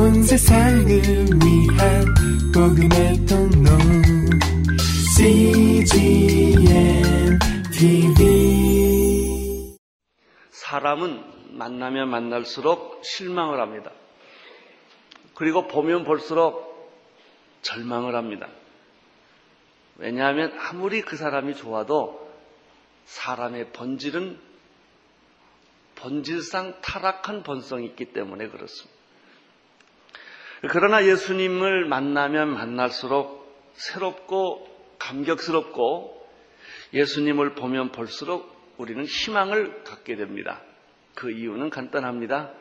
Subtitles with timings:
[0.00, 2.04] 온 세상을 위한
[2.54, 3.68] 복음의 통로
[5.14, 6.62] CGM
[7.70, 9.76] TV
[10.52, 13.92] 사람은 만나면 만날수록 실망을 합니다.
[15.34, 16.90] 그리고 보면 볼수록
[17.60, 18.48] 절망을 합니다.
[19.96, 22.26] 왜냐하면 아무리 그 사람이 좋아도
[23.04, 24.40] 사람의 본질은
[25.96, 28.89] 본질상 타락한 본성이 있기 때문에 그렇습니다.
[30.68, 36.28] 그러나 예수님을 만나면 만날수록 새롭고 감격스럽고
[36.92, 40.62] 예수님을 보면 볼수록 우리는 희망을 갖게 됩니다.
[41.14, 42.52] 그 이유는 간단합니다.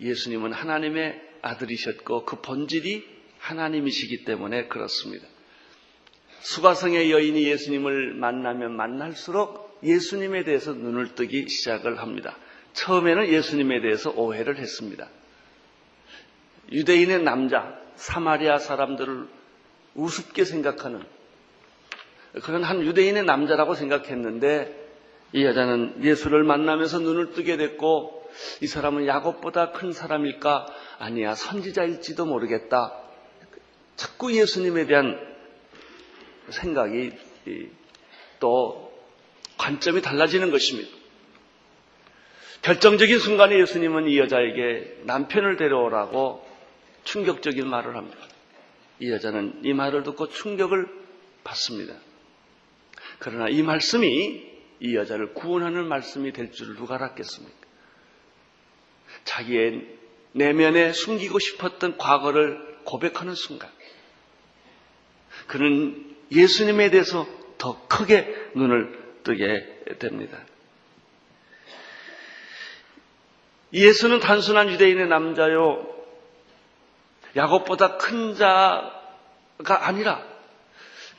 [0.00, 3.04] 예수님은 하나님의 아들이셨고 그 본질이
[3.38, 5.26] 하나님이시기 때문에 그렇습니다.
[6.40, 12.36] 수가성의 여인이 예수님을 만나면 만날수록 예수님에 대해서 눈을 뜨기 시작을 합니다.
[12.74, 15.08] 처음에는 예수님에 대해서 오해를 했습니다.
[16.70, 19.26] 유대인의 남자, 사마리아 사람들을
[19.94, 21.02] 우습게 생각하는
[22.42, 24.88] 그런 한 유대인의 남자라고 생각했는데
[25.32, 30.66] 이 여자는 예수를 만나면서 눈을 뜨게 됐고 이 사람은 야곱보다 큰 사람일까?
[30.98, 32.94] 아니야, 선지자일지도 모르겠다.
[33.96, 35.18] 자꾸 예수님에 대한
[36.50, 37.12] 생각이
[38.40, 38.92] 또
[39.56, 40.88] 관점이 달라지는 것입니다.
[42.62, 46.47] 결정적인 순간에 예수님은 이 여자에게 남편을 데려오라고
[47.08, 48.18] 충격적인 말을 합니다.
[49.00, 50.86] 이 여자는 이 말을 듣고 충격을
[51.42, 51.94] 받습니다.
[53.18, 54.46] 그러나 이 말씀이
[54.80, 57.56] 이 여자를 구원하는 말씀이 될 줄을 누가 알았겠습니까?
[59.24, 59.86] 자기의
[60.32, 63.70] 내면에 숨기고 싶었던 과거를 고백하는 순간,
[65.46, 70.38] 그는 예수님에 대해서 더 크게 눈을 뜨게 됩니다.
[73.72, 75.97] 예수는 단순한 유대인의 남자요,
[77.36, 80.22] 야곱보다 큰 자가 아니라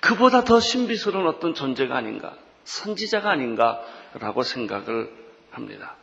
[0.02, 5.12] 그보다 더 신비스러운 어떤 존재가 아닌가, 선지자가 아닌가라고 생각을
[5.52, 5.96] 합니다.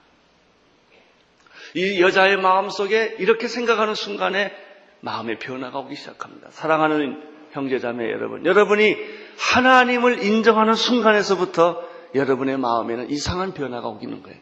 [1.74, 4.54] 이 여자의 마음 속에 이렇게 생각하는 순간에
[5.00, 6.50] 마음의 변화가 오기 시작합니다.
[6.50, 8.96] 사랑하는 형제자매 여러분, 여러분이
[9.38, 14.38] 하나님을 인정하는 순간에서부터 여러분의 마음에는 이상한 변화가 오기는 거예요.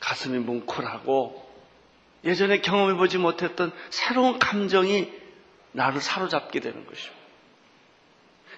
[0.00, 1.49] 가슴이 뭉클하고
[2.24, 5.10] 예전에 경험해보지 못했던 새로운 감정이
[5.72, 7.20] 나를 사로잡게 되는 것입니다.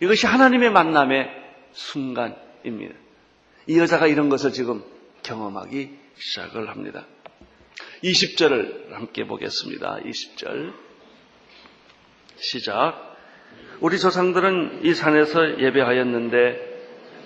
[0.00, 1.30] 이것이 하나님의 만남의
[1.72, 2.94] 순간입니다.
[3.66, 4.82] 이 여자가 이런 것을 지금
[5.22, 7.06] 경험하기 시작을 합니다.
[8.02, 9.98] 20절을 함께 보겠습니다.
[10.04, 10.72] 20절.
[12.36, 13.16] 시작.
[13.80, 16.72] 우리 조상들은 이 산에서 예배하였는데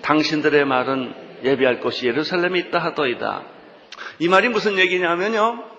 [0.01, 3.43] 당신들의 말은 예배할 곳이 예루살렘에 있다 하더이다.
[4.19, 5.76] 이 말이 무슨 얘기냐면요.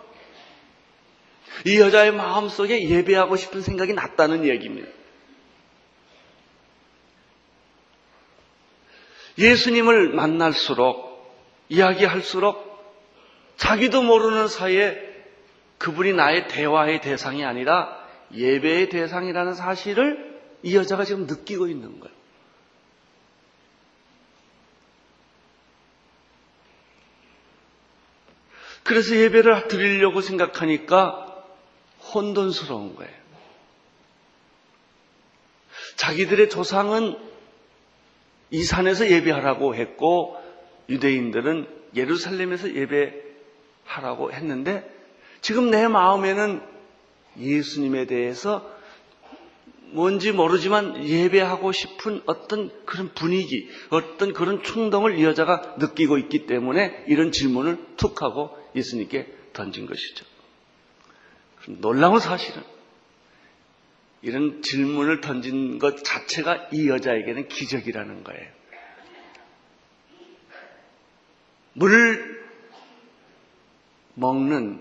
[1.66, 4.88] 이 여자의 마음속에 예배하고 싶은 생각이 났다는 얘기입니다.
[9.38, 11.08] 예수님을 만날수록,
[11.68, 12.66] 이야기할수록
[13.56, 15.08] 자기도 모르는 사이에
[15.78, 17.96] 그분이 나의 대화의 대상이 아니라
[18.34, 22.18] 예배의 대상이라는 사실을 이 여자가 지금 느끼고 있는 거예요.
[28.82, 31.27] 그래서 예배를 드리려고 생각하니까
[32.14, 33.12] 혼돈스러운 거예요.
[35.96, 37.16] 자기들의 조상은
[38.50, 40.36] 이 산에서 예배하라고 했고
[40.88, 44.88] 유대인들은 예루살렘에서 예배하라고 했는데
[45.40, 46.62] 지금 내 마음에는
[47.38, 48.78] 예수님에 대해서
[49.90, 57.04] 뭔지 모르지만 예배하고 싶은 어떤 그런 분위기, 어떤 그런 충동을 이 여자가 느끼고 있기 때문에
[57.08, 60.26] 이런 질문을 툭 하고 예수님께 던진 것이죠.
[61.68, 62.62] 놀라운 사실은
[64.22, 68.48] 이런 질문을 던진 것 자체가 이 여자에게는 기적이라는 거예요.
[71.74, 72.42] 물
[74.14, 74.80] 먹는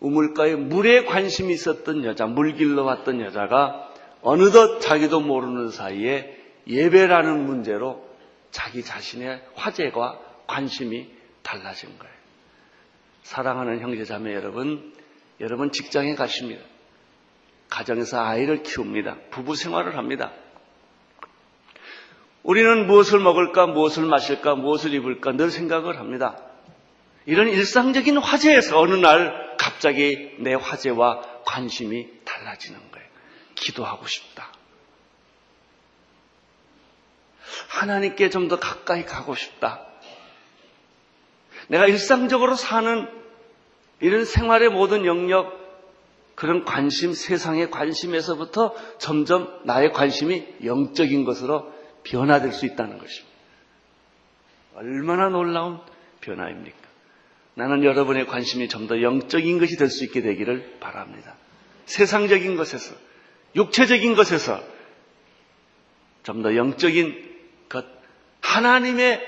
[0.00, 3.92] 우물가에 물에 관심이 있었던 여자, 물길로 왔던 여자가
[4.22, 6.36] 어느덧 자기도 모르는 사이에
[6.66, 8.04] 예배라는 문제로
[8.50, 10.18] 자기 자신의 화제와
[10.48, 11.08] 관심이
[11.42, 12.14] 달라진 거예요.
[13.22, 14.92] 사랑하는 형제 자매 여러분,
[15.42, 16.62] 여러분 직장에 가십니다.
[17.68, 19.16] 가정에서 아이를 키웁니다.
[19.30, 20.32] 부부 생활을 합니다.
[22.44, 26.36] 우리는 무엇을 먹을까, 무엇을 마실까, 무엇을 입을까 늘 생각을 합니다.
[27.26, 33.08] 이런 일상적인 화제에서 어느 날 갑자기 내 화제와 관심이 달라지는 거예요.
[33.56, 34.48] 기도하고 싶다.
[37.68, 39.86] 하나님께 좀 더 가까이 가고 싶다.
[41.68, 43.21] 내가 일상적으로 사는
[44.02, 45.60] 이런 생활의 모든 영역,
[46.34, 51.72] 그런 관심, 세상의 관심에서부터 점점 나의 관심이 영적인 것으로
[52.02, 53.32] 변화될 수 있다는 것입니다.
[54.74, 55.78] 얼마나 놀라운
[56.20, 56.76] 변화입니까?
[57.54, 61.36] 나는 여러분의 관심이 좀 더 영적인 것이 될 수 있게 되기를 바랍니다.
[61.86, 62.94] 세상적인 것에서,
[63.54, 64.60] 육체적인 것에서
[66.24, 67.30] 좀 더 영적인
[67.68, 67.84] 것,
[68.40, 69.20] 하나님의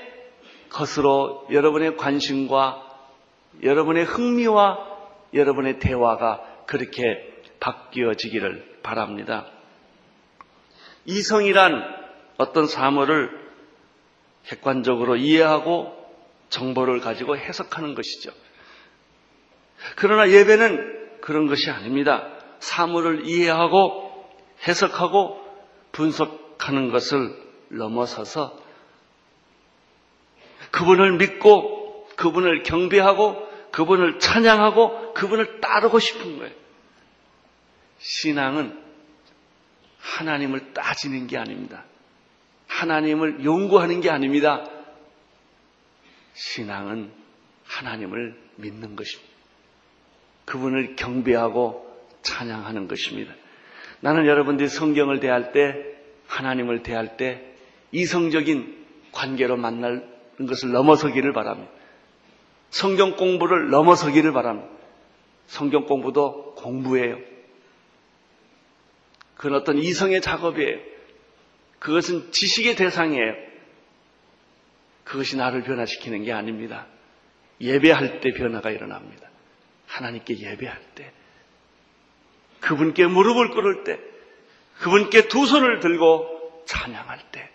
[0.69, 2.84] 것으로 여러분의 관심과
[3.63, 4.95] 여러분의 흥미와
[5.33, 9.47] 여러분의 대화가 그렇게 바뀌어지기를 바랍니다.
[11.05, 11.83] 이성이란
[12.37, 13.45] 어떤 사물을
[14.45, 15.93] 객관적으로 이해하고
[16.49, 18.31] 정보를 가지고 해석하는 것이죠.
[19.95, 22.27] 그러나 예배는 그런 것이 아닙니다.
[22.59, 24.05] 사물을 이해하고
[24.67, 25.43] 해석하고
[25.91, 27.35] 분석하는 것을
[27.69, 28.57] 넘어서서
[30.71, 33.44] 그분을 믿고 그분을 경배하고
[33.75, 36.53] 그분을 찬양하고 그분을 따르고 싶은 거예요.
[37.97, 38.81] 신앙은
[39.99, 41.83] 하나님을 따지는 게 아닙니다.
[42.67, 44.63] 하나님을 연구하는 게 아닙니다.
[46.35, 47.11] 신앙은
[47.65, 49.33] 하나님을 믿는 것입니다.
[50.45, 53.33] 그분을 경배하고 찬양하는 것입니다.
[53.99, 55.75] 나는 여러분들이 성경을 대할 때,
[56.27, 57.43] 하나님을 대할 때
[57.91, 60.07] 이성적인 관계로 만날
[60.37, 61.74] 것을 넘어서기를 바랍니다.
[62.75, 64.69] 성경 공부를 넘어서기를 바랍니다.
[65.47, 67.17] 성경 공부도 공부예요.
[69.37, 70.79] 그건 어떤 이성의 작업이에요.
[71.79, 73.33] 그것은 지식의 대상이에요.
[75.05, 76.85] 그것이 나를 변화시키는 게 아닙니다.
[77.61, 79.29] 예배할 때 변화가 일어납니다.
[79.87, 81.13] 하나님께 예배할 때,
[82.59, 83.97] 그분께 무릎을 꿇을 때,
[84.79, 87.49] 그분께 두 손을 들고 찬양할 때,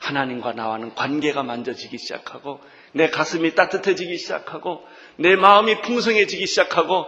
[0.00, 2.60] 하나님과 나와는 관계가 만져지기 시작하고,
[2.92, 4.86] 내 가슴이 따뜻해지기 시작하고,
[5.16, 7.06] 내 마음이 풍성해지기 시작하고,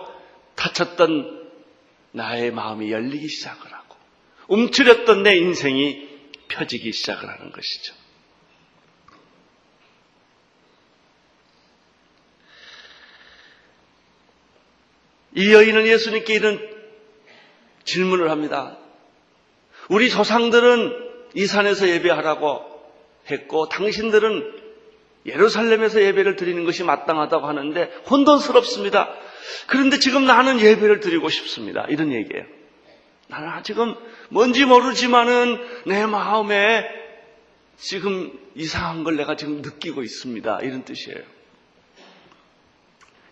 [0.56, 1.50] 다쳤던
[2.12, 3.96] 나의 마음이 열리기 시작을 하고,
[4.48, 6.08] 움츠렸던 내 인생이
[6.48, 7.94] 펴지기 시작을 하는 것이죠.
[15.36, 16.58] 이 여인은 예수님께 이런
[17.84, 18.76] 질문을 합니다.
[19.88, 22.64] 우리 조상들은 이 산에서 예배하라고
[23.30, 24.59] 했고 당신들은
[25.26, 29.14] 예루살렘에서 예배를 드리는 것이 마땅하다고 하는데 혼돈스럽습니다.
[29.66, 31.86] 그런데 지금 나는 예배를 드리고 싶습니다.
[31.88, 32.44] 이런 얘기예요.
[33.28, 33.94] 나는 지금
[34.28, 36.84] 뭔지 모르지만은 내 마음에
[37.76, 40.60] 지금 이상한 걸 내가 지금 느끼고 있습니다.
[40.62, 41.18] 이런 뜻이에요.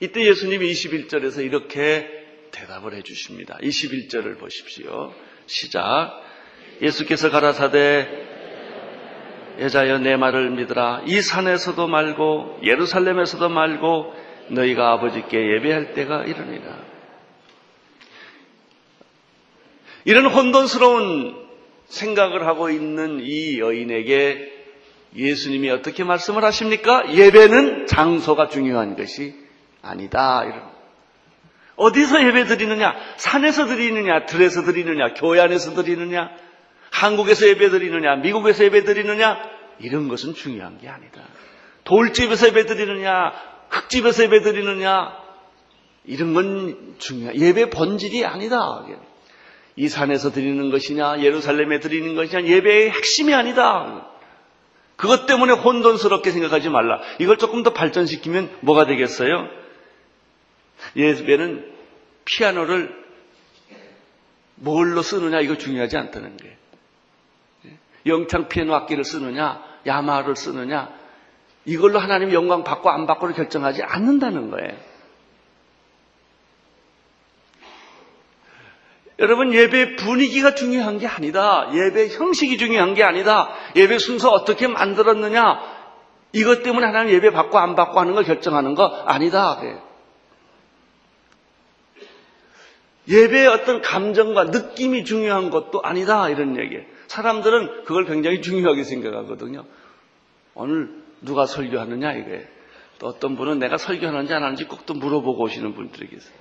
[0.00, 2.08] 이때 예수님이 21절에서 이렇게
[2.52, 3.58] 대답을 해 주십니다.
[3.62, 5.12] 21절을 보십시오.
[5.46, 6.22] 시작.
[6.80, 8.27] 예수께서 가라사대
[9.58, 11.02] 여자여 내 말을 믿으라.
[11.06, 14.14] 이 산에서도 말고 예루살렘에서도 말고
[14.48, 16.88] 너희가 아버지께 예배할 때가 이르니라.
[20.04, 21.36] 이런 혼돈스러운
[21.86, 24.56] 생각을 하고 있는 이 여인에게
[25.16, 27.12] 예수님이 어떻게 말씀을 하십니까?
[27.12, 29.34] 예배는 장소가 중요한 것이
[29.82, 30.44] 아니다.
[30.44, 30.62] 이런.
[31.76, 32.94] 어디서 예배 드리느냐?
[33.16, 34.26] 산에서 드리느냐?
[34.26, 35.14] 들에서 드리느냐?
[35.14, 36.30] 교회 안에서 드리느냐?
[36.98, 38.16] 한국에서 예배 드리느냐?
[38.16, 39.40] 미국에서 예배 드리느냐?
[39.78, 41.22] 이런 것은 중요한 게 아니다.
[41.84, 43.32] 돌집에서 예배 드리느냐?
[43.68, 45.16] 흙집에서 예배 드리느냐?
[46.04, 48.84] 이런 건 중요한, 예배 본질이 아니다.
[49.76, 54.08] 이 산에서 드리는 것이냐, 예루살렘에 드리는 것이냐, 예배의 핵심이 아니다.
[54.96, 57.00] 그것 때문에 혼돈스럽게 생각하지 말라.
[57.20, 59.48] 이걸 조금 더 발전시키면 뭐가 되겠어요?
[60.96, 61.72] 예배는
[62.24, 62.92] 피아노를
[64.56, 66.56] 뭘로 쓰느냐 이거 중요하지 않다는 거예요.
[68.08, 70.90] 영창 피아노 악기를 쓰느냐 야마를 쓰느냐
[71.64, 74.72] 이걸로 하나님 영광 받고 안 받고를 결정하지 않는다는 거예요.
[79.18, 81.68] 여러분 예배 분위기가 중요한 게 아니다.
[81.74, 83.50] 예배 형식이 중요한 게 아니다.
[83.74, 85.60] 예배 순서 어떻게 만들었느냐
[86.32, 89.60] 이것 때문에 하나님 예배 받고 안 받고 하는 걸 결정하는 거 아니다.
[93.08, 96.28] 예배의 어떤 감정과 느낌이 중요한 것도 아니다.
[96.28, 96.84] 이런 얘기예요.
[97.08, 99.64] 사람들은 그걸 굉장히 중요하게 생각하거든요.
[100.54, 102.48] 오늘 누가 설교하느냐 이게.
[102.98, 106.34] 또 어떤 분은 내가 설교하는지 안 하는지 꼭 또 물어보고 오시는 분들이 계세요.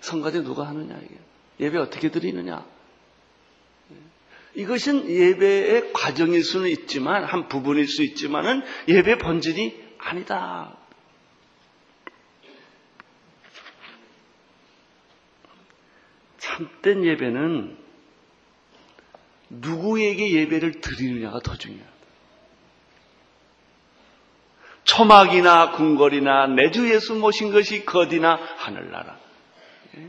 [0.00, 1.18] 성가대 누가 하느냐 이게.
[1.60, 2.64] 예배 어떻게 드리느냐.
[4.54, 10.76] 이것은 예배의 과정일 수는 있지만 한 부분일 수 있지만은 예배 본질이 아니다.
[16.38, 17.87] 참된 예배는
[19.50, 21.98] 누구에게 예배를 드리느냐가 더 중요하다.
[24.84, 29.18] 초막이나 궁궐이나 내 주 예수 모신 것이 거디나 하늘나라.
[29.96, 30.08] 예?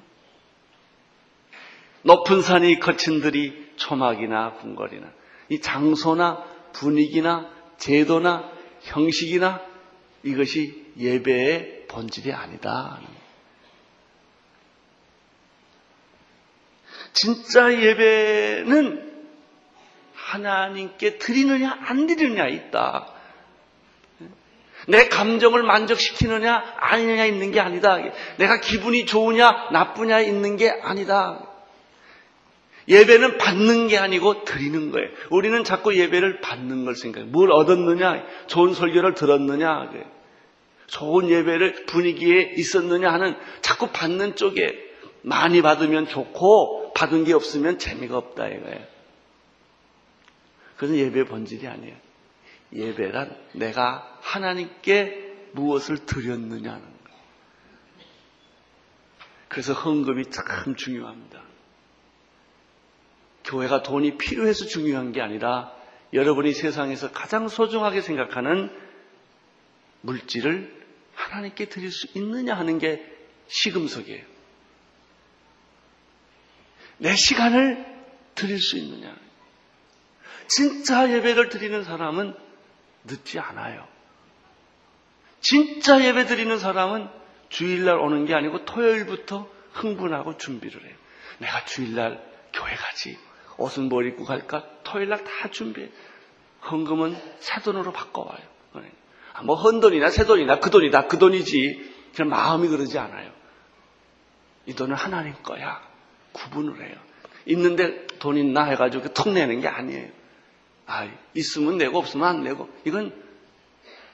[2.03, 5.11] 높은 산이 거친 들이 초막이나 궁궐이나
[5.49, 8.49] 이 장소나 분위기나 제도나
[8.81, 9.61] 형식이나
[10.23, 12.99] 이것이 예배의 본질이 아니다.
[17.13, 19.08] 진짜 예배는
[20.29, 23.07] 하나님께 드리느냐 안 드리느냐 있다.
[24.87, 27.97] 내 감정을 만족시키느냐 아니느냐 있는 게 아니다.
[28.37, 31.45] 내가 기분이 좋으냐 나쁘냐 있는 게 아니다.
[32.87, 35.09] 예배는 받는 게 아니고 드리는 거예요.
[35.29, 37.29] 우리는 자꾸 예배를 받는 걸 생각해요.
[37.29, 38.23] 뭘 얻었느냐?
[38.47, 39.91] 좋은 설교를 들었느냐?
[40.87, 44.73] 좋은 예배를 분위기에 있었느냐 하는 자꾸 받는 쪽에
[45.21, 48.88] 많이 받으면 좋고 받은 게 없으면 재미가 없다 이거예요.
[50.79, 51.95] 그것은 예배의 본질이 아니에요.
[52.71, 57.19] 예배란 내가 하나님께 무엇을 드렸느냐는 거예요.
[59.49, 61.43] 그래서 헌금이 참 중요합니다.
[63.43, 65.75] 교회가 돈이 필요해서 중요한 게 아니라
[66.13, 68.71] 여러분이 세상에서 가장 소중하게 생각하는
[69.99, 70.81] 물질을
[71.13, 73.03] 하나님께 드릴 수 있느냐 하는 게
[73.47, 74.23] 시금석이에요.
[76.99, 77.85] 내 시간을
[78.35, 79.28] 드릴 수 있느냐.
[80.49, 82.35] 진짜 예배를 드리는 사람은
[83.05, 83.87] 늦지 않아요.
[85.39, 87.07] 진짜 예배 드리는 사람은
[87.49, 90.95] 주일날 오는 게 아니고 토요일부터 흥분하고 준비를 해요.
[91.37, 93.17] 내가 주일날 교회 가지.
[93.57, 94.65] 옷은 뭘 입고 갈까?
[94.83, 95.89] 토요일날 다 준비해.
[96.69, 98.41] 헌금은 새 돈으로 바꿔와요.
[99.33, 101.93] 아, 뭐 헌돈이나 새 돈이나 그 돈이다 그 돈이지.
[102.13, 103.31] 그런 마음이 그러지 않아요.
[104.65, 105.81] 이 돈은 하나님 거야.
[106.33, 106.97] 구분을 해요.
[107.45, 110.18] 있는데 돈 있나 해가지고 턱 내는 게 아니에요.
[110.89, 112.67] 아, 있으면 내고 없으면 안 내고.
[112.83, 113.13] 이건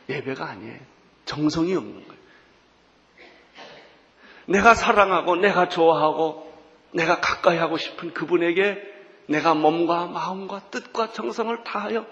[0.10, 0.80] 예배가 아니에요.
[1.24, 2.26] 정성이 없는 거예요.
[4.48, 6.54] 내가 사랑하고 내가 좋아하고
[6.92, 8.78] 내가 가까이 하고 싶은 그분에게
[9.28, 12.06] 내가 몸과 마음과 뜻과 정성을 다하여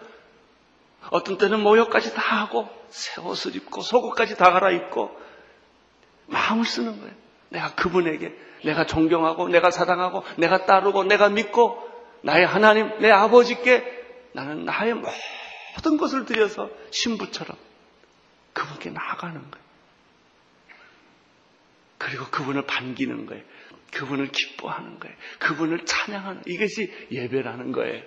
[1.10, 5.12] 어떤 때는 모욕까지 다 하고 새 옷을 입고 속옷까지 다 갈아입고
[6.28, 7.14] 마음을 쓰는 거예요.
[7.50, 11.88] 내가 그분에게 내가 존경하고 내가 사랑하고 내가 따르고 내가 믿고
[12.22, 13.93] 나의 하나님 내 아버지께
[14.34, 17.58] 나는 나의 모든 것을 들여서 신부처럼
[18.54, 19.64] 그분께 나아가는 거예요.
[21.98, 23.44] 그리고 그분을 반기는 거예요.
[23.92, 25.16] 그분을 기뻐하는 거예요.
[25.40, 28.04] 그분을 찬양하는 이것이 예배라는 거예요.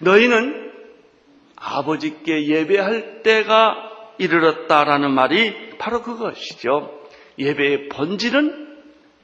[0.00, 0.72] 너희는
[1.56, 7.06] 아버지께 예배할 때가 이르렀다라는 말이 바로 그것이죠.
[7.38, 8.67] 예배의 본질은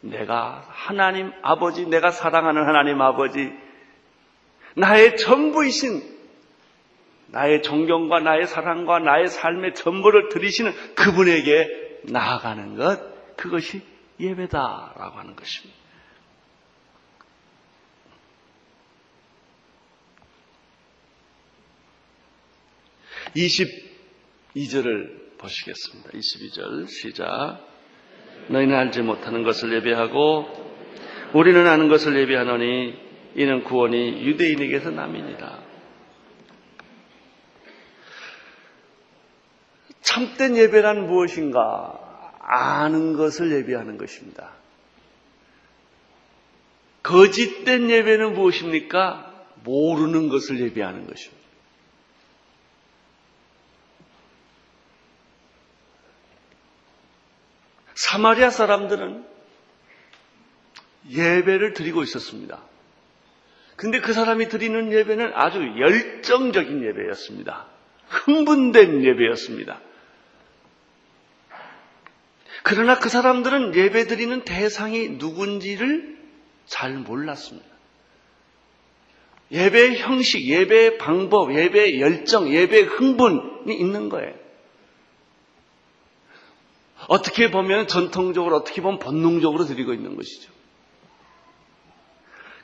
[0.05, 3.51] 내가 하나님 아버지, 내가 사랑하는 하나님 아버지,
[4.77, 6.15] 나의 전부이신
[7.29, 13.83] 나의 존경과 나의 사랑과 나의 삶의 전부를 들이시는 그분에게 나아가는 것, 그것이
[14.21, 15.83] 예배다라고 하는 것입니다.
[23.35, 26.11] (22절을) 보시겠습니다.
[26.11, 27.74] 22절 시작.
[28.49, 30.47] 너희는 알지 못하는 것을 예배하고
[31.33, 33.05] 우리는 아는 것을 예배하노니
[33.37, 35.65] 이는 구원이 유대인에게서 남이니라.
[40.03, 42.01] 참된 예배란 무엇인가?
[42.39, 44.53] 아는 것을 예배하는 것입니다.
[47.03, 49.33] 거짓된 예배는 무엇입니까?
[49.65, 51.44] 모르는 것을 예배하는 것입니다.
[58.15, 59.25] 사마리아 사람들은
[61.11, 62.63] 예배를 드리고 있었습니다.
[63.75, 67.67] 근데 그 사람이 드리는 예배는 아주 열정적인 예배였습니다.
[68.07, 69.81] 흥분된 예배였습니다.
[72.63, 76.17] 그러나 그 사람들은 예배 드리는 대상이 누군지를
[76.67, 77.69] 잘 몰랐습니다.
[79.51, 84.44] 예배의 형식, 예배의 방법, 예배의 열정, 예배의 흥분이 있는 거예요.
[87.09, 90.53] 어떻게 보면 전통적으로 어떻게 보면 본능적으로 드리고 있는 것이죠.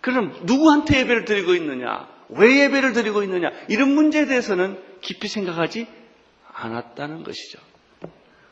[0.01, 2.09] 그럼 누구한테 예배를 드리고 있느냐?
[2.31, 3.51] 왜 예배를 드리고 있느냐?
[3.69, 5.87] 이런 문제에 대해서는 깊이 생각하지
[6.53, 7.59] 않았다는 것이죠.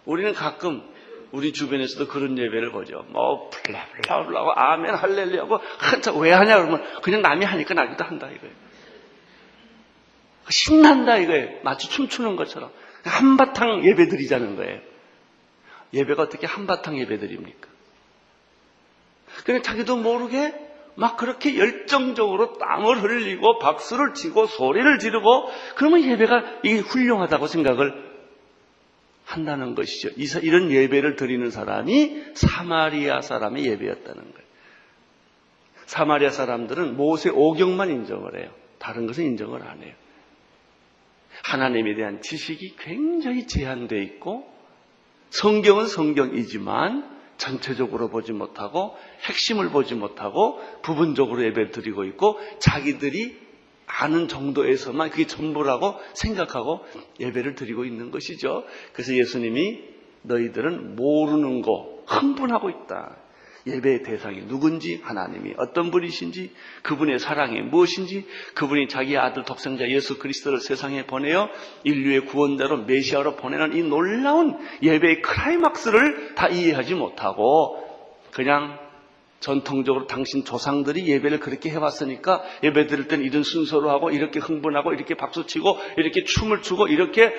[0.05, 0.83] 우리는 가끔
[1.31, 3.05] 우리 주변에서도 그런 예배를 보죠.
[3.09, 8.55] 뭐 플라플라플라고 아멘 할렐루야고 한참 왜 하냐 그러면 그냥 남이 하니까 나기도 한다 이거예요.
[10.49, 11.61] 신난다 이거예요.
[11.63, 12.71] 마치 춤추는 것처럼
[13.05, 14.81] 한바탕 예배 드리자는 거예요.
[15.93, 17.69] 예배가 어떻게 한바탕 예배 드립니까?
[19.45, 20.55] 그냥 자기도 모르게
[20.95, 28.09] 막 그렇게 열정적으로 땀을 흘리고 박수를 치고 소리를 지르고 그러면 예배가 이게 훌륭하다고 생각을
[29.25, 30.09] 한다는 것이죠.
[30.41, 34.49] 이런 예배를 드리는 사람이 사마리아 사람의 예배였다는 거예요.
[35.87, 38.51] 사마리아 사람들은 모세 오경만 인정을 해요.
[38.79, 39.95] 다른 것은 인정을 안 해요.
[41.45, 44.58] 하나님에 대한 지식이 굉장히 제한되어 있고
[45.31, 53.49] 성경은 성경이지만 전체적으로 보지 못하고 핵심을 보지 못하고 부분적으로 예배를 드리고 있고 자기들이
[53.87, 56.85] 아는 정도에서만 그게 전부라고 생각하고
[57.21, 58.65] 예배를 드리고 있는 것이죠.
[58.93, 59.83] 그래서 예수님이
[60.23, 63.17] 너희들은 모르는 거 흥분하고 있다.
[63.69, 70.61] 예배의 대상이 누군지, 하나님이 어떤 분이신지, 그분의 사랑이 무엇인지, 그분이 자기 아들 독생자 예수 그리스도를
[70.61, 71.49] 세상에 보내어
[71.85, 77.85] 인류의 구원자로 메시아로 보내는 이 놀라운 예배의 크라이막스를 다 이해하지 못하고
[78.33, 78.79] 그냥
[79.41, 85.15] 전통적으로 당신 조상들이 예배를 그렇게 해왔으니까 예배 드릴 땐 이런 순서로 하고 이렇게 흥분하고 이렇게
[85.15, 87.33] 박수치고 이렇게 춤을 추고 이렇게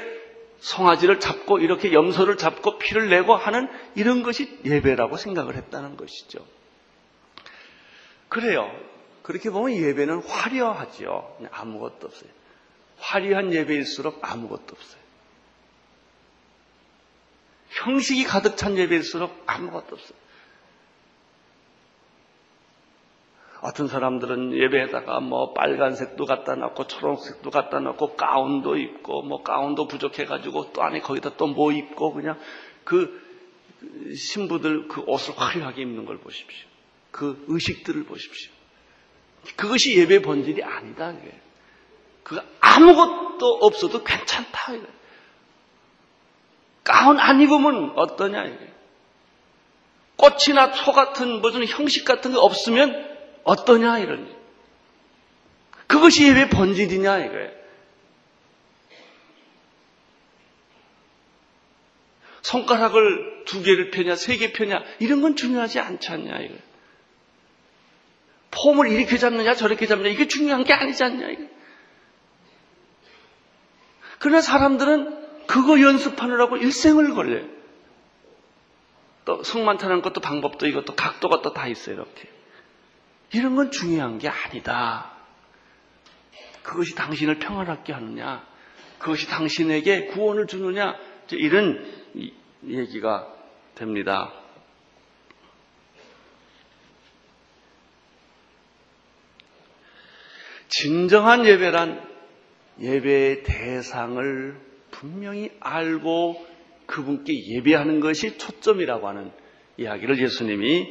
[0.59, 6.45] 송아지를 잡고 이렇게 염소를 잡고 피를 내고 하는 이런 것이 예배라고 생각을 했다는 것이죠.
[8.27, 8.69] 그래요.
[9.23, 11.37] 그렇게 보면 예배는 화려하지요.
[11.51, 12.29] 아무것도 없어요.
[12.97, 14.99] 화려한 예배일수록 아무것도 없어요.
[17.69, 20.17] 형식이 가득 찬 예배일수록 아무것도 없어요.
[23.61, 30.71] 어떤 사람들은 예배에다가 뭐 빨간색도 갖다 놓고 초록색도 갖다 놓고 가운도 입고 뭐 가운도 부족해가지고
[30.71, 32.39] 또 안에 거기다 또 뭐 입고 그냥
[32.85, 33.27] 그
[34.15, 36.67] 신부들 그 옷을 화려하게 입는 걸 보십시오.
[37.11, 38.51] 그 의식들을 보십시오.
[39.55, 41.11] 그것이 예배 본질이 아니다.
[41.11, 41.39] 이게.
[42.23, 44.73] 그 아무것도 없어도 괜찮다.
[44.75, 44.85] 이게.
[46.83, 48.73] 가운 안 입으면 어떠냐 이게.
[50.15, 53.08] 꽃이나 초 같은 무슨 형식 같은 게 없으면
[53.43, 54.33] 어떠냐 이런
[55.87, 57.59] 그것이 왜 본질이냐 이거예요.
[62.41, 66.55] 손가락을 두 개를 펴냐, 세 개 펴냐, 이런 건 중요하지 않지 않냐, 이거.
[68.51, 71.43] 폼을 이렇게 잡느냐, 저렇게 잡느냐, 이게 중요한 게 아니지 않냐, 이거.
[74.19, 77.47] 그러나 사람들은 그거 연습하느라고 일생을 걸려요.
[79.25, 82.29] 또 성만 타는 것도 방법도 이것도 각도가 또 다 있어요, 이렇게.
[83.33, 85.11] 이런 건 중요한 게 아니다.
[86.63, 88.47] 그것이 당신을 평안하게 하느냐,
[88.97, 90.95] 그것이 당신에게 구원을 주느냐,
[91.31, 91.85] 이런
[92.65, 93.33] 얘기가
[93.75, 94.33] 됩니다.
[100.67, 102.07] 진정한 예배란
[102.79, 104.59] 예배의 대상을
[104.91, 106.47] 분명히 알고
[106.85, 109.31] 그분께 예배하는 것이 초점이라고 하는
[109.77, 110.87] 이야기를 예수님이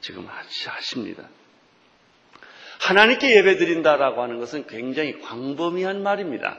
[0.00, 1.28] 지금 하십니다.
[2.80, 6.58] 하나님께 예배 드린다라고 하는 것은 굉장히 광범위한 말입니다.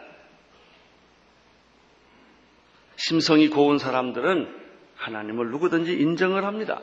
[2.95, 4.53] 심성이 고운 사람들은
[4.95, 6.81] 하나님을 누구든지 인정을 합니다.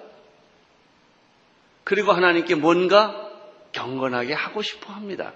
[1.82, 3.30] 그리고 하나님께 뭔가
[3.72, 5.32] 경건하게 하고 싶어 합니다.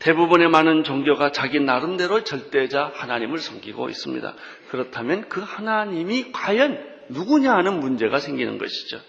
[0.00, 4.34] 대부분의 많은 종교가 자기 나름대로 절대자 하나님을 섬기고 있습니다.
[4.70, 9.00] 그렇다면 그 하나님이 과연 누구냐 하는 문제가 생기는 것이죠.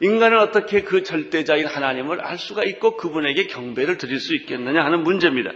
[0.00, 5.50] 인간은 어떻게 그 절대자인 하나님을 알 수가 있고 그분에게 경배를 드릴 수 있겠느냐 하는 문제입니다.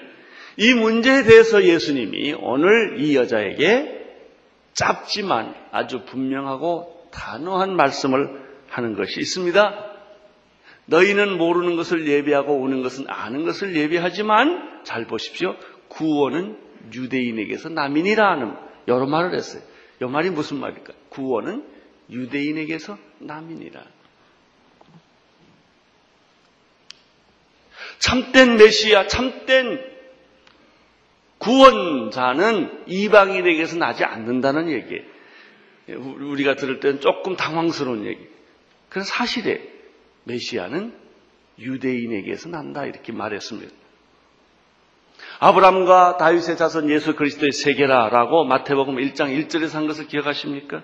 [0.57, 3.99] 이 문제에 대해서 예수님이 오늘 이 여자에게
[4.75, 8.29] 짧지만 아주 분명하고 단호한 말씀을
[8.69, 9.89] 하는 것이 있습니다.
[10.87, 15.55] 너희는 모르는 것을 예배하고 오는 것은 아는 것을 예배하지만 잘 보십시오.
[15.89, 16.57] 구원은
[16.95, 18.55] 유대인에게서 남인이라 하는
[18.87, 19.63] 여러 말을 했어요.
[20.01, 20.93] 이 말이 무슨 말일까?
[21.11, 21.65] 구원은
[22.11, 23.98] 유대인에게서 남인이라.
[27.99, 29.85] 참된 메시아, 참된
[31.39, 35.03] 구원자는 이방인에게서 나지 않는다는 얘기예요.
[36.31, 38.27] 우리가 들을 때는 조금 당황스러운 얘기.
[38.89, 39.63] 그래서 사실에
[40.25, 40.93] 메시아는
[41.59, 43.73] 유대인에게서 난다 이렇게 말했습니다.
[45.41, 50.83] 아브람과 다윗의 자손 예수 그리스도의 세계라라고 마태복음 1장 1절에서 한 것을 기억하십니까?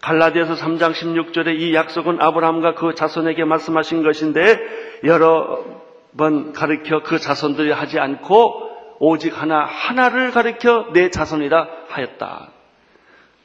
[0.00, 4.58] 갈라디아서 3장 16절에 이 약속은 아브람과 그 자손에게 말씀하신 것인데
[5.04, 8.68] 여러 번 가르쳐 그 자손들이 하지 않고
[9.00, 12.52] 오직 하나 하나를 가르쳐 내 자손이라 하였다.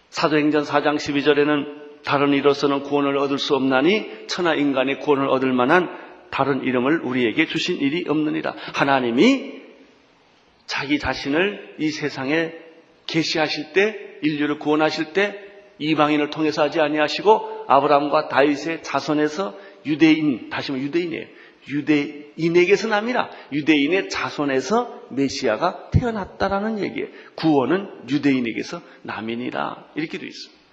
[0.10, 5.90] 사도행전 4장 12절에는 다른 이로서는 구원을 얻을 수 없나니 천하 인간의 구원을 얻을 만한
[6.30, 8.56] 다른 이름을 우리에게 주신 일이 없느니라.
[8.74, 9.62] 하나님이
[10.66, 12.52] 자기 자신을 이 세상에
[13.06, 15.40] 계시하실 때 인류를 구원하실 때
[15.80, 21.26] 이방인을 통해서 하지 아니하시고 아브라함과 다윗의 자손에서 유대인, 다시 말해 유대인이에요.
[21.68, 27.08] 유대인에게서 남이라 유대인의 자손에서 메시아가 태어났다라는 얘기예요.
[27.36, 30.64] 구원은 유대인에게서 남이니라 이렇게 되어 있습니다.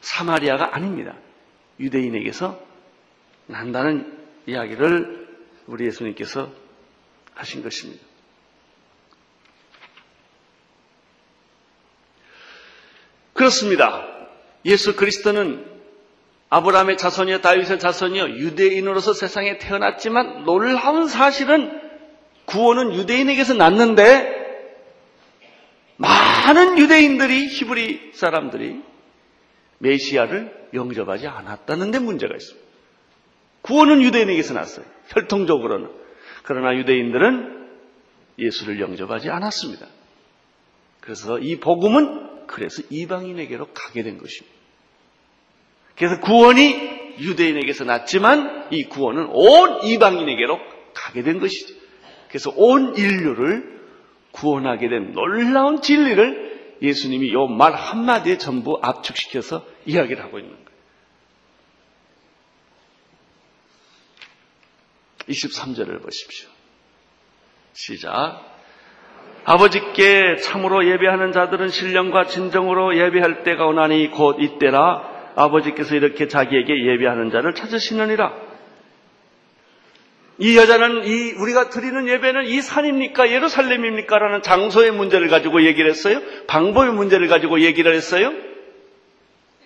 [0.00, 1.16] 사마리아가 아닙니다.
[1.80, 2.60] 유대인에게서
[3.46, 5.28] 난다는 이야기를
[5.66, 6.52] 우리 예수님께서
[7.34, 8.04] 하신 것입니다.
[13.32, 14.06] 그렇습니다.
[14.64, 15.73] 예수 그리스도는
[16.54, 21.80] 아브라함의 자손이요 다윗의 자손이요 유대인으로서 세상에 태어났지만 놀라운 사실은
[22.44, 24.44] 구원은 유대인에게서 났는데
[25.96, 28.80] 많은 유대인들이 히브리 사람들이
[29.78, 32.64] 메시아를 영접하지 않았다는 데 문제가 있습니다.
[33.62, 34.86] 구원은 유대인에게서 났어요.
[35.08, 35.90] 혈통적으로는.
[36.44, 37.68] 그러나 유대인들은
[38.38, 39.86] 예수를 영접하지 않았습니다.
[41.00, 44.63] 그래서 이 복음은 그래서 이방인에게로 가게 된 것입니다.
[45.96, 50.58] 그래서 구원이 유대인에게서 났지만 이 구원은 온 이방인에게로
[50.92, 51.74] 가게 된 것이죠.
[52.28, 53.74] 그래서 온 인류를
[54.32, 60.64] 구원하게 된 놀라운 진리를 예수님이 이말 한마디에 전부 압축시켜서 이야기를 하고 있는 거예요.
[65.28, 66.48] 23절을 보십시오.
[67.72, 68.42] 시작.
[69.44, 77.30] 아버지께 참으로 예배하는 자들은 신령과 진정으로 예배할 때가 오나니 곧 이때라 아버지께서 이렇게 자기에게 예배하는
[77.30, 78.32] 자를 찾으시느니라.
[80.38, 84.18] 이 여자는 이 우리가 드리는 예배는 이 산입니까 예루살렘입니까?
[84.18, 86.20] 라는 장소의 문제를 가지고 얘기를 했어요.
[86.48, 88.32] 방법의 문제를 가지고 얘기를 했어요.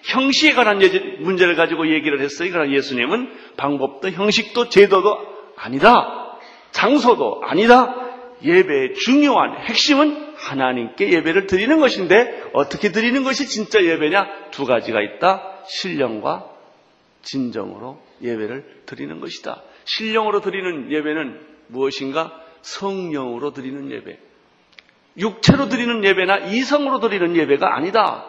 [0.03, 0.81] 형식에 관한
[1.21, 2.51] 문제를 가지고 얘기를 했어요.
[2.53, 5.19] 그러나 예수님은 방법도 형식도 제도도
[5.57, 6.37] 아니다.
[6.71, 7.95] 장소도 아니다.
[8.45, 14.51] 예배의 중요한 핵심은 하나님께 예배를 드리는 것인데 어떻게 드리는 것이 진짜 예배냐?
[14.53, 15.58] 두 가지가 있다.
[15.69, 16.51] 신령과
[17.23, 19.63] 진정으로 예배를 드리는 것이다.
[19.85, 22.43] 신령으로 드리는 예배는 무엇인가?
[22.63, 24.19] 성령으로 드리는 예배.
[25.19, 28.27] 육체로 드리는 예배나 이성으로 드리는 예배가 아니다.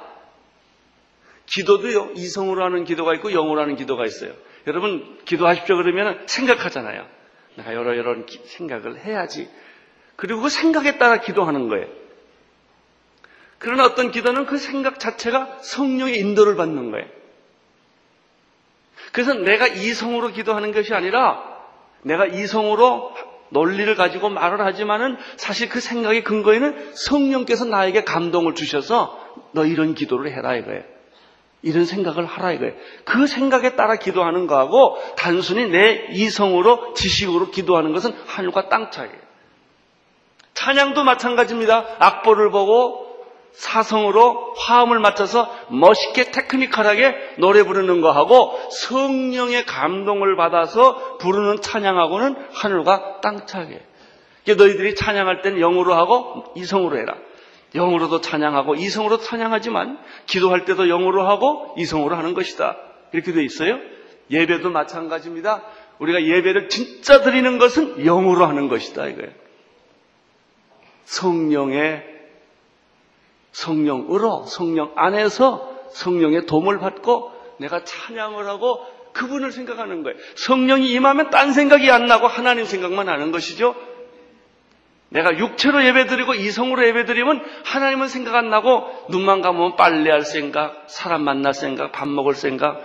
[1.45, 4.34] 기도도요, 이성으로 하는 기도가 있고 영으로 하는 기도가 있어요.
[4.67, 7.08] 여러분, 기도하십시오 그러면 생각하잖아요.
[7.56, 9.49] 내가 여러 여러 생각을 해야지.
[10.15, 11.88] 그리고 그 생각에 따라 기도하는 거예요.
[13.58, 17.18] 그러나 어떤 기도는 그 생각 자체가 성령의 인도를 받는 거예요.
[19.11, 21.43] 그래서 내가 이성으로 기도하는 것이 아니라
[22.01, 23.13] 내가 이성으로
[23.49, 29.19] 논리를 가지고 말을 하지만은 사실 그 생각의 근거에는 성령께서 나에게 감동을 주셔서
[29.51, 30.83] 너 이런 기도를 해라 이거예요.
[31.61, 32.73] 이런 생각을 하라 이거예요.
[33.03, 39.29] 그 생각에 따라 기도하는 거하고 단순히 내 이성으로 지식으로 기도하는 것은 하늘과 땅 차이예요.
[40.53, 41.85] 찬양도 마찬가지입니다.
[41.99, 43.08] 악보를 보고
[43.59, 53.45] 사성으로 화음을 맞춰서 멋있게 테크니컬하게 노래 부르는 거하고 성령의 감동을 받아서 부르는 찬양하고는 하늘과 땅
[53.45, 53.79] 차이예요.
[54.47, 57.15] 너희들이 찬양할 때는 영으로 하고 이성으로 해라.
[57.75, 62.77] 영으로도 찬양하고 이성으로 찬양하지만 기도할 때도 영으로 하고 이성으로 하는 것이다.
[63.11, 63.77] 이렇게 되어 있어요.
[64.31, 65.63] 예배도 마찬가지입니다.
[65.99, 69.31] 우리가 예배를 진짜 드리는 것은 영으로 하는 것이다 이거예요.
[71.03, 72.18] 성령의
[73.51, 80.17] 성령으로 성령 안에서 성령의 도움을 받고 내가 찬양을 하고 그분을 생각하는 거예요.
[80.35, 83.75] 성령이 임하면 딴 생각이 안 나고 하나님 생각만 하는 것이죠.
[85.09, 91.53] 내가 육체로 예배드리고 이성으로 예배드리면 하나님은 생각 안 나고 눈만 감으면 빨래할 생각, 사람 만날
[91.53, 92.83] 생각, 밥 먹을 생각.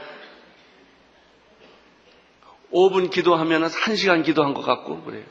[2.73, 5.25] 5분 기도하면 1시간 기도한 것 같고 그래요.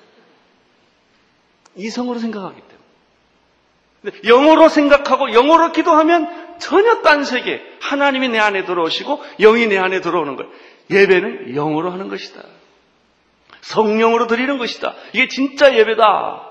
[1.75, 2.72] 이성으로 생각하기 때문에.
[4.25, 7.61] 영어로 생각하고 영어로 기도하면 전혀 딴 세계.
[7.79, 10.51] 하나님이 내 안에 들어오시고 영이 내 안에 들어오는 거예요.
[10.89, 12.43] 예배는 영어로 하는 것이다.
[13.61, 14.93] 성령으로 드리는 것이다.
[15.13, 16.49] 이게 진짜 예배다.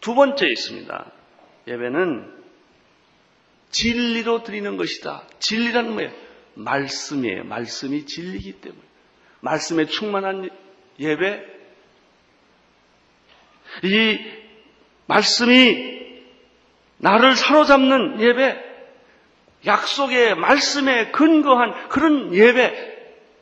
[0.00, 1.12] 두 번째 있습니다.
[1.68, 2.40] 예배는
[3.70, 5.22] 진리로 드리는 것이다.
[5.38, 6.10] 진리라는 뭐예요?
[6.54, 7.44] 말씀이에요.
[7.44, 8.82] 말씀이 진리이기 때문에.
[9.40, 10.48] 말씀에 충만한
[10.98, 11.44] 예배.
[13.84, 14.18] 이
[15.06, 15.99] 말씀이
[17.00, 18.70] 나를 사로잡는 예배.
[19.66, 22.90] 약속의 말씀에 근거한 그런 예배.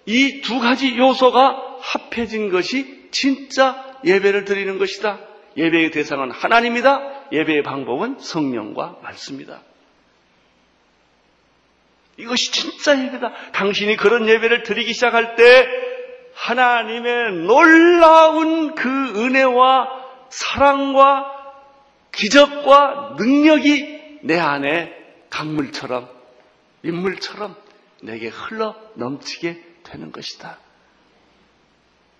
[0.07, 5.19] 이 두 가지 요소가 합해진 것이 진짜 예배를 드리는 것이다.
[5.57, 7.27] 예배의 대상은 하나님이다.
[7.33, 9.61] 예배의 방법은 성령과 말씀이다.
[12.17, 13.33] 이것이 진짜 예배다.
[13.53, 15.69] 당신이 그런 예배를 드리기 시작할 때
[16.35, 19.89] 하나님의 놀라운 그 은혜와
[20.31, 21.38] 사랑과
[22.13, 24.93] 기적과 능력이 내 안에
[25.31, 26.09] 강물처럼,
[26.83, 27.57] 인물처럼
[28.03, 30.59] 내게 흘러 넘치게 되는 것이다.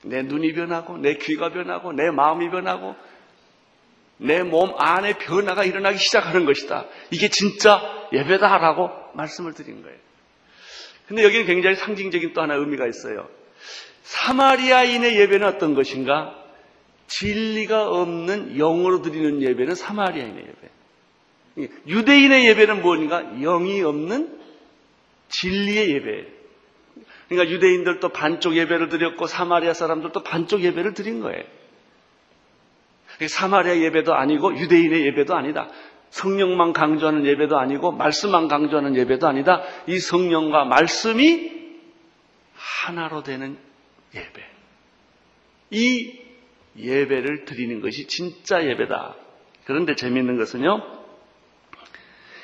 [0.03, 2.95] 내 눈이 변하고, 내 귀가 변하고, 내 마음이 변하고,
[4.19, 6.87] 내 몸 안에 변화가 일어나기 시작하는 것이다.
[7.11, 7.81] 이게 진짜
[8.13, 9.97] 예배다라고 말씀을 드린 거예요.
[11.07, 13.29] 근데 여기는 굉장히 상징적인 또 하나 의미가 있어요.
[14.03, 16.35] 사마리아인의 예배는 어떤 것인가?
[17.09, 21.69] 진리가 없는 영으로 드리는 예배는 사마리아인의 예배.
[21.89, 23.23] 유대인의 예배는 뭔가?
[23.23, 24.39] 영이 없는
[25.29, 26.27] 진리의 예배.
[27.29, 31.43] 그러니까 유대인들도 반쪽 예배를 드렸고 사마리아 사람들도 반쪽 예배를 드린 거예요.
[33.27, 35.69] 사마리아 예배도 아니고 유대인의 예배도 아니다.
[36.11, 39.63] 성령만 강조하는 예배도 아니고 말씀만 강조하는 예배도 아니다.
[39.87, 41.53] 이 성령과 말씀이
[42.55, 43.59] 하나로 되는
[44.15, 44.43] 예배.
[45.71, 46.18] 이
[46.79, 49.17] 예배를 드리는 것이 진짜 예배다.
[49.65, 50.83] 그런데 재미있는 것은요.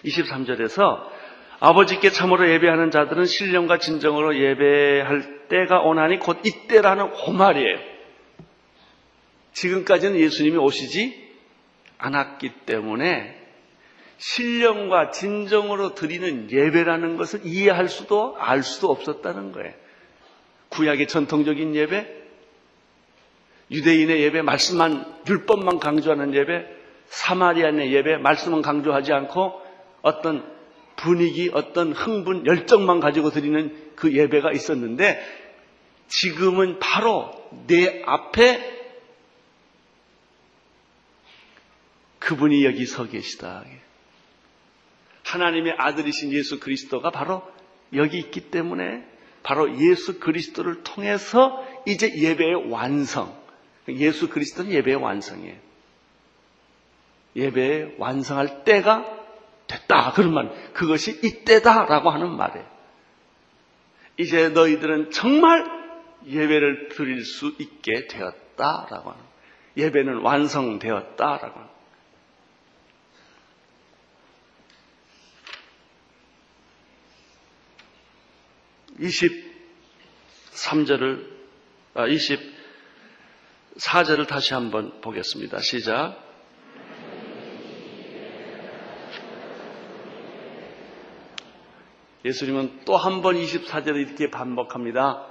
[0.04, 1.14] 23절에서
[1.60, 7.78] 아버지께 참으로 예배하는 자들은 신령과 진정으로 예배할 때가 오나니 곧 이때라는 호말이에요.
[9.52, 11.24] 지금까지는 예수님이 오시지
[11.96, 13.40] 않았기 때문에
[14.18, 19.72] 신령과 진정으로 드리는 예배라는 것을 이해할 수도 알 수도 없었다는 거예요.
[20.70, 22.23] 구약의 전통적인 예배,
[23.70, 26.66] 유대인의 예배, 말씀만, 율법만 강조하는 예배,
[27.06, 29.60] 사마리안의 예배, 말씀은 강조하지 않고
[30.02, 30.44] 어떤
[30.96, 35.20] 분위기, 어떤 흥분, 열정만 가지고 드리는 그 예배가 있었는데
[36.08, 37.30] 지금은 바로
[37.66, 38.74] 내 앞에
[42.20, 43.64] 그분이 여기 서 계시다.
[45.24, 47.42] 하나님의 아들이신 예수 그리스도가 바로
[47.94, 49.04] 여기 있기 때문에
[49.42, 53.43] 바로 예수 그리스도를 통해서 이제 예배의 완성.
[53.88, 55.56] 예수 그리스도는 예배의 완성이에요.
[57.36, 59.04] 예배의 완성할 때가
[59.66, 60.12] 됐다.
[60.12, 62.74] 그러면 그것이 이때다라고 하는 말이에요.
[64.18, 65.64] 이제 너희들은 정말
[66.26, 69.24] 예배를 드릴 수 있게 되었다라고 하는
[69.76, 71.74] 예배는 완성되었다라고 하는
[79.00, 81.26] 23절을
[83.78, 85.58] 4절을 다시 한번 보겠습니다.
[85.60, 86.22] 시작.
[92.24, 95.26] 예수님은 또 한 번 24절을 이렇게 반복합니다.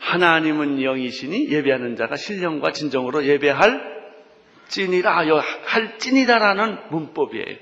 [0.00, 3.98] 하나님은 영이시니 예배하는 자가 신령과 진정으로 예배할
[4.68, 5.24] 찐이라, 아,
[5.64, 7.56] 할 찐이다라는 문법이에요.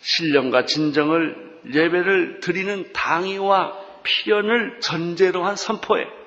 [0.00, 3.76] 신령과 진정을 예배를 드리는 당위와
[4.24, 6.17] 표현을 전제로 한 선포예요.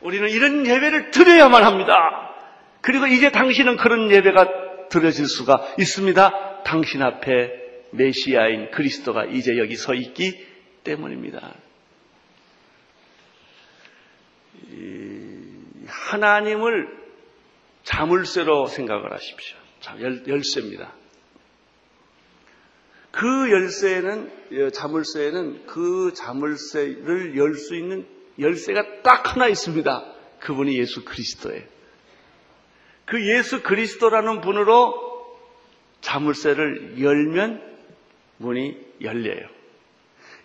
[0.00, 1.94] 우리는 이런 예배를 드려야만 합니다.
[2.80, 6.62] 그리고 이제 당신은 그런 예배가 드려질 수가 있습니다.
[6.64, 7.50] 당신 앞에
[7.90, 10.46] 메시아인 그리스도가 이제 여기 서 있기
[10.84, 11.54] 때문입니다.
[15.86, 16.88] 하나님을
[17.84, 19.56] 자물쇠로 생각을 하십시오.
[20.26, 20.92] 열쇠입니다.
[23.10, 28.06] 그 열쇠는 예, 자물쇠에는 그 자물쇠를 열 수 있는
[28.38, 30.04] 열쇠가 딱 하나 있습니다.
[30.40, 31.62] 그분이 예수 그리스도예요.
[33.04, 35.08] 그 예수 그리스도라는 분으로
[36.00, 37.62] 자물쇠를 열면
[38.36, 39.48] 문이 열려요.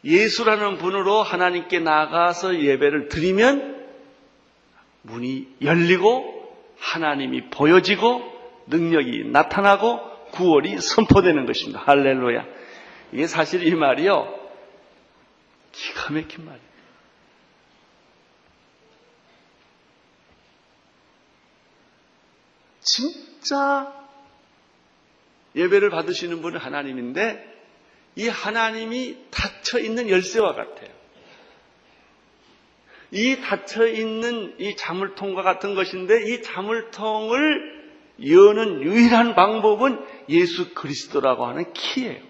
[0.06, 3.86] 예수라는 분으로 하나님께 나가서 예배를 드리면
[5.04, 6.42] 문이 열리고
[6.80, 8.32] 하나님이 보여지고
[8.68, 11.82] 능력이 나타나고 구월이 선포되는 것입니다.
[11.86, 12.46] 할렐루야.
[13.12, 14.40] 이게 사실 이 말이요.
[15.72, 16.73] 기가 막힌 말이에요.
[22.94, 23.92] 진짜
[25.56, 27.52] 예배를 받으시는 분은 하나님인데
[28.16, 30.90] 이 하나님이 닫혀 있는 열쇠와 같아요.
[33.12, 37.84] 이 닫혀 있는 이 자물통과 같은 것인데 이 자물통을
[38.28, 42.22] 여는 유일한 방법은 예수 그리스도라고 하는 키예요.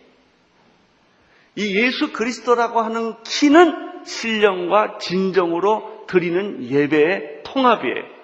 [1.55, 8.22] 이 예수 그리스도라고 하는 키는 신령과 진정으로 드리는 예배의 통합이에요.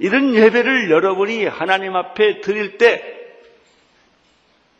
[0.00, 3.04] 이런 예배를 여러분이 하나님 앞에 드릴 때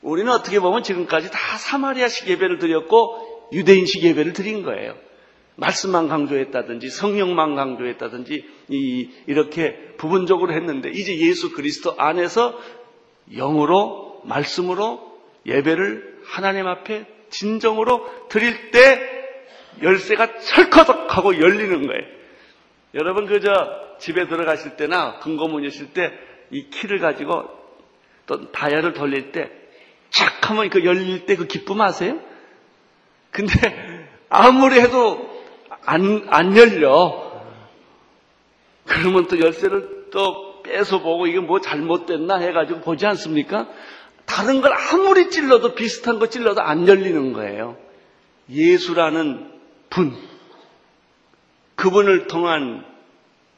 [0.00, 4.96] 우리는 어떻게 보면 지금까지 다 사마리아식 예배를 드렸고 유대인식 예배를 드린 거예요.
[5.56, 12.59] 말씀만 강조했다든지 성령만 강조했다든지 이, 이렇게 부분적으로 했는데 이제 예수 그리스도 안에서
[13.30, 19.00] 영으로 말씀으로 예배를 하나님 앞에 진정으로 드릴 때
[19.83, 22.19] 열쇠가 철커덕 하고 열리는 거예요.
[22.94, 23.50] 여러분 그저
[23.98, 26.12] 집에 들어가실 때나 금고문 여실 때
[26.50, 27.44] 이 키를 가지고
[28.26, 29.50] 또 다이아를 돌릴 때
[30.11, 32.18] 착 하면 그 열릴 때 그 기쁨 아세요?
[33.31, 33.53] 근데
[34.29, 35.31] 아무리 해도
[35.85, 37.31] 안, 안 열려.
[38.85, 43.68] 그러면 또 열쇠를 또 뺏어보고 이게 뭐 잘못됐나 해가지고 보지 않습니까?
[44.26, 47.76] 다른 걸 아무리 찔러도 비슷한 거 찔러도 안 열리는 거예요.
[48.48, 49.48] 예수라는
[49.90, 50.16] 분,
[51.80, 52.84] 그분을 통한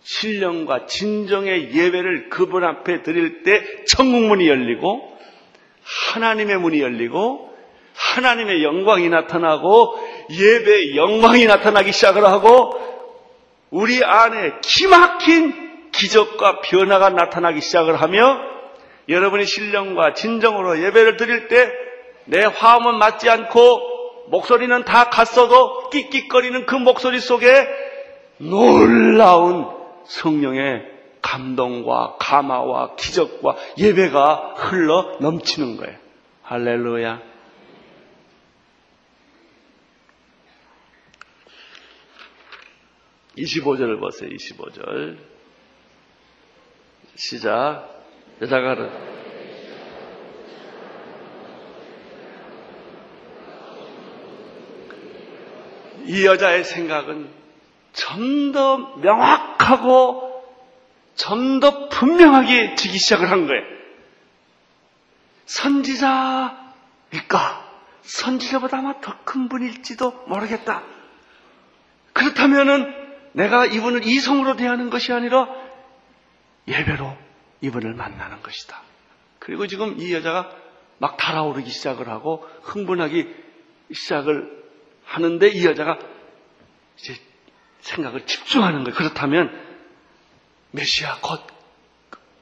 [0.05, 5.19] 신령과 진정의 예배를 그분 앞에 드릴 때 천국문이 열리고
[5.85, 7.53] 하나님의 문이 열리고
[7.95, 9.99] 하나님의 영광이 나타나고
[10.31, 12.79] 예배의 영광이 나타나기 시작을 하고
[13.71, 18.39] 우리 안에 기막힌 기적과 변화가 나타나기 시작을 하며
[19.09, 21.83] 여러분이 신령과 진정으로 예배를 드릴 때
[22.25, 27.69] 내 화음은 맞지 않고 목소리는 다 갔어도 끽끽거리는 그 목소리 속에
[28.43, 29.67] 놀라운
[30.05, 30.91] 성령의
[31.23, 35.97] 감동과 감화와 기적과 예배가 흘러 넘치는 거예요.
[36.43, 37.23] 할렐루야.
[43.39, 45.17] (25절을) 보세요 (25절)
[47.15, 47.89] 시작
[48.43, 48.91] 여자가
[56.05, 57.42] 이 여자의 생각은
[57.93, 60.31] 좀 더 명확하고
[61.17, 63.63] 좀 더 분명하게 지기 시작을 한 거예요.
[65.47, 66.61] 선지자일까?
[68.03, 70.83] 선지자보다 아마 더 큰 분일지도 모르겠다.
[72.13, 72.93] 그렇다면은
[73.33, 75.49] 내가 이분을 이성으로 대하는 것이 아니라
[76.69, 77.17] 예배로
[77.63, 78.83] 이분을 만나는 것이다.
[79.39, 80.51] 그리고 지금 이 여자가
[80.99, 83.27] 막 달아오르기 시작을 하고 흥분하기
[83.93, 84.63] 시작을
[85.05, 85.99] 하는데 이 여자가
[86.99, 87.15] 이제
[87.83, 88.97] 생각을 집중하는 거예요.
[88.97, 89.51] 그렇다면
[90.71, 91.41] 메시아 곧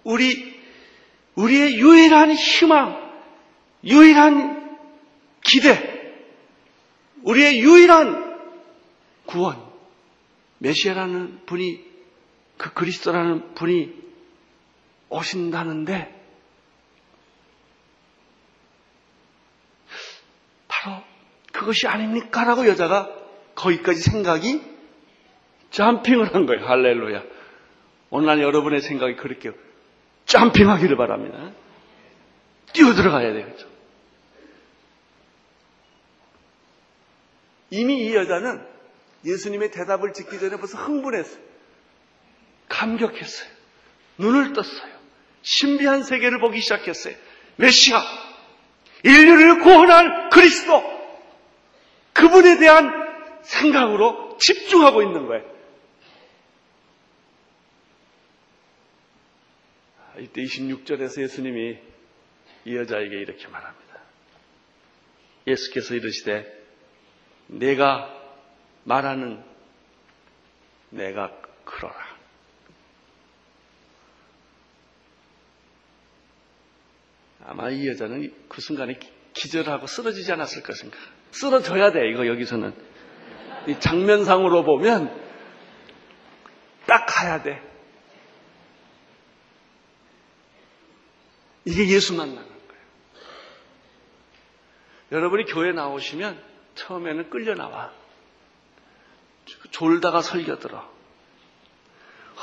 [0.04, 0.60] 우리
[1.34, 3.10] 우리의 유일한 희망,
[3.84, 4.78] 유일한
[5.42, 6.14] 기대,
[7.22, 8.38] 우리의 유일한
[9.26, 9.62] 구원,
[10.58, 11.84] 메시아라는 분이
[12.56, 13.94] 그 그리스도라는 분이
[15.08, 16.20] 오신다는데
[20.68, 21.02] 바로
[21.52, 22.44] 그것이 아닙니까?
[22.44, 23.10] 라고 여자가
[23.54, 24.79] 거기까지 생각이
[25.70, 26.66] 점핑을 한 거예요.
[26.66, 27.22] 할렐루야.
[28.10, 29.52] 오늘날 여러분의 생각이 그렇게
[30.26, 31.52] 점핑하기를 바랍니다.
[32.72, 33.68] 뛰어들어가야 되겠죠.
[37.70, 38.66] 이미 이 여자는
[39.24, 41.40] 예수님의 대답을 듣기 전에 벌써 흥분했어요.
[42.68, 43.48] 감격했어요.
[44.18, 44.90] 눈을 떴어요.
[45.42, 47.14] 신비한 세계를 보기 시작했어요.
[47.56, 48.02] 메시아,
[49.04, 50.82] 인류를 구원할 그리스도,
[52.12, 52.90] 그분에 대한
[53.42, 55.44] 생각으로 집중하고 있는 거예요.
[60.20, 61.78] 이때 26절에서 예수님이
[62.66, 64.00] 이 여자에게 이렇게 말합니다.
[65.46, 66.60] 예수께서 이르시되
[67.46, 68.14] 내가
[68.84, 69.42] 말하는
[70.90, 71.30] 내가
[71.64, 72.10] 그러라.
[77.46, 78.98] 아마 이 여자는 그 순간에
[79.32, 80.98] 기절하고 쓰러지지 않았을 것인가.
[81.30, 82.74] 쓰러져야 돼, 이거 여기서는.
[83.68, 85.08] 이 장면상으로 보면
[86.86, 87.69] 딱 가야 돼.
[91.64, 92.82] 이게 예수 만나는 거예요.
[95.12, 96.42] 여러분이 교회 나오시면
[96.74, 97.92] 처음에는 끌려 나와.
[99.70, 100.90] 졸다가 설교 들어.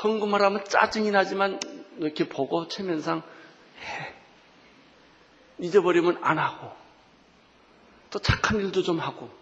[0.03, 1.60] 헌금을 하면 짜증이 나지만
[1.99, 3.23] 이렇게 보고 체면상
[3.82, 4.13] 해.
[5.60, 6.75] 잊어버리면 안 하고.
[8.12, 9.36] 또 착한 일도 좀 하고.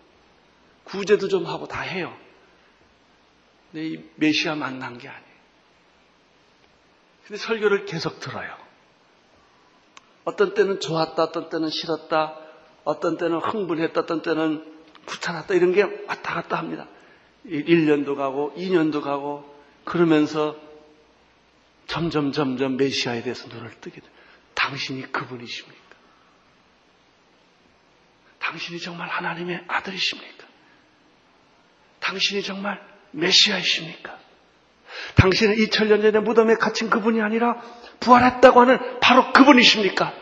[0.85, 2.15] 구제도 좀 하고 다 해요.
[3.71, 5.35] 근데 이 메시아 만난 게 아니에요.
[7.27, 8.64] 근데 설교를 계속 들어요.
[10.25, 12.38] 어떤 때는 좋았다, 어떤 때는 싫었다,
[12.83, 14.75] 어떤 때는 흥분했다, 어떤 때는
[15.07, 16.88] 귀찮았다, 이런 게 왔다 갔다 합니다.
[17.45, 20.55] 1년도 가고, 2년도 가고, 그러면서
[21.88, 24.11] 점점, 점점 메시아에 대해서 눈을 뜨게 돼요.
[24.55, 25.85] 당신이 그분이십니까?
[28.39, 30.47] 당신이 정말 하나님의 아들이십니까?
[31.99, 34.24] 당신이 정말 메시아이십니까?
[35.16, 37.61] 당신은 2000년 전에 무덤에 갇힌 그분이 아니라
[37.99, 40.13] 부활했다고 하는 바로 그분이십니까?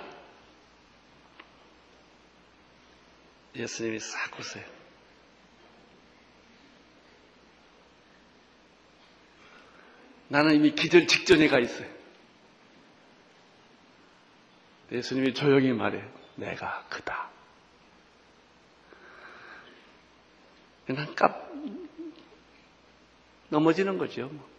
[3.56, 4.64] 예수님이 싹 웃어요.
[10.30, 11.88] 나는 이미 기절 직전에 가 있어요.
[14.92, 16.04] 예수님이 조용히 말해.
[16.36, 17.30] 내가 그다.
[20.86, 21.52] 그냥 깝,
[23.50, 24.28] 넘어지는 거죠.
[24.28, 24.53] 뭐.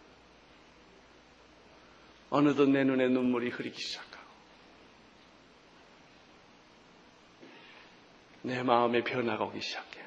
[2.29, 4.25] 어느덧 내 눈에 눈물이 흐르기 시작하고,
[8.43, 10.05] 내 마음에 변화가 오기 시작해요.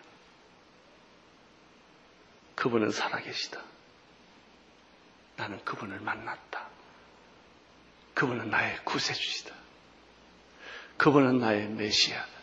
[2.55, 3.63] 그분은 살아계시다.
[5.37, 6.69] 나는 그분을 만났다.
[8.15, 9.55] 그분은 나의 구세주시다.
[10.97, 12.39] 그분은 나의 메시아다.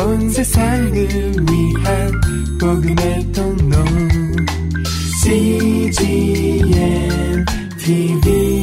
[0.00, 2.20] 온 세상을 위한
[2.60, 4.05] 복음의 통로
[5.26, 5.90] CGM
[7.82, 8.55] TV